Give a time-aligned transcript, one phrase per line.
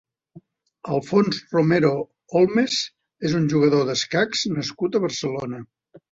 [0.93, 1.91] Alfons Romero
[2.39, 2.77] Holmes
[3.29, 5.61] és un jugador d'escacs nascut a Barcelona.